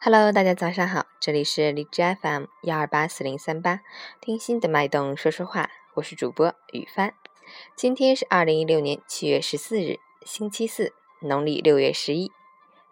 [0.00, 3.82] Hello，大家早上好，这里是荔枝 FM 幺二八四零三八，
[4.20, 7.14] 听心的脉动说说话，我是主播雨帆。
[7.76, 12.32] 今天是二零一六年七月十四日，星期四，农历六月十一。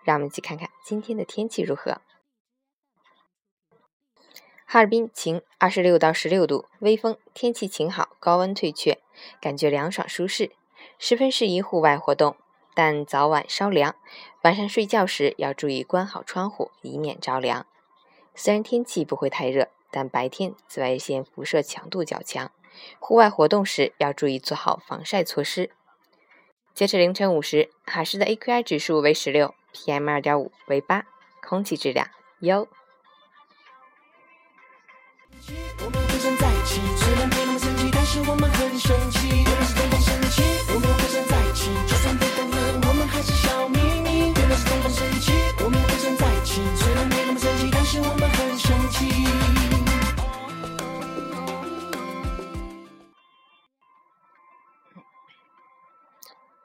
[0.04, 2.00] 让我们一起看看今天的天气如何。
[4.64, 9.00] 哈尔滨晴，二十六到十六度，微风，天气晴好，高温退却，
[9.40, 10.52] 感觉凉爽舒适，
[10.98, 12.36] 十分适宜户外活动。
[12.72, 13.96] 但早晚稍凉，
[14.42, 17.66] 晚上睡觉时要注意关好窗户，以免着凉。
[18.34, 22.50] 虽然天气不会太热，但白天紫外线辐射强度较强，
[23.00, 25.72] 户外活动时要注意做好防晒措施。
[26.72, 31.04] 截至凌晨五时，海市的 AQI 指数为十六，PM 二点五为八，
[31.42, 32.68] 空气质量优。
[35.84, 39.39] 我们互相在一起，虽然被梦想起，但是我们很生气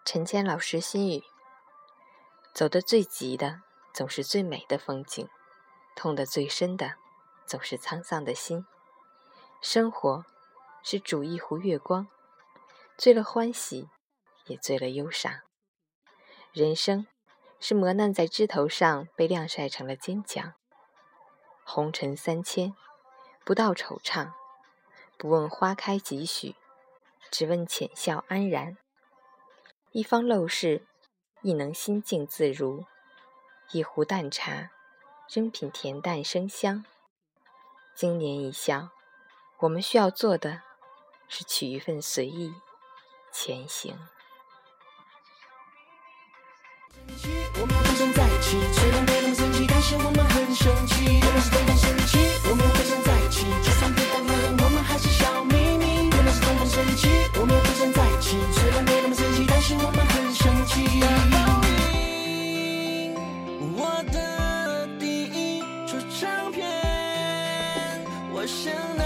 [0.07, 1.23] 陈谦老师心语：
[2.53, 5.25] 走得最急的，总是最美的风景；
[5.95, 6.97] 痛得最深的，
[7.47, 8.67] 总是沧桑的心。
[9.61, 10.23] 生活
[10.83, 12.07] 是煮一壶月光，
[12.95, 13.89] 醉了欢喜，
[14.45, 15.41] 也醉了忧伤。
[16.53, 17.07] 人生
[17.59, 20.53] 是磨难在枝头上，被晾晒成了坚强。
[21.63, 22.75] 红尘三千，
[23.43, 24.33] 不道惆怅，
[25.17, 26.55] 不问花开几许，
[27.31, 28.77] 只问浅笑安然。
[29.95, 30.85] 一方陋室，
[31.41, 32.85] 亦能心静自如；
[33.71, 34.71] 一壶淡茶，
[35.29, 36.83] 仍品恬淡生香。
[37.95, 38.89] 经年一笑，
[39.59, 40.63] 我们需要做的
[41.29, 42.53] 是取一份随意
[43.31, 43.97] 前行。
[68.45, 69.04] 我想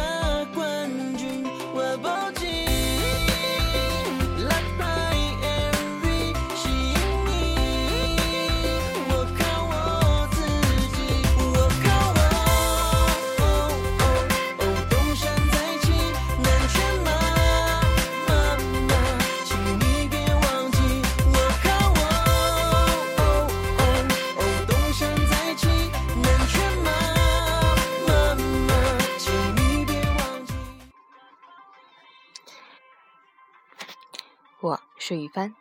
[34.62, 35.56] 我是雨帆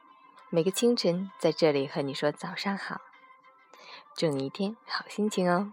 [0.50, 3.00] 每个清晨在这里和你说早上好。
[4.16, 5.72] 祝你一天好心情哦。